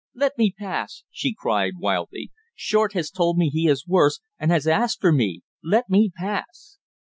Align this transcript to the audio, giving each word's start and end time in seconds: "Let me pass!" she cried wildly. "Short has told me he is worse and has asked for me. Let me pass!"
"Let 0.15 0.35
me 0.35 0.51
pass!" 0.51 1.03
she 1.11 1.35
cried 1.37 1.73
wildly. 1.77 2.31
"Short 2.55 2.93
has 2.93 3.11
told 3.11 3.37
me 3.37 3.49
he 3.51 3.67
is 3.67 3.85
worse 3.85 4.19
and 4.39 4.49
has 4.49 4.67
asked 4.67 4.99
for 4.99 5.11
me. 5.11 5.41
Let 5.63 5.91
me 5.91 6.09
pass!" 6.17 6.79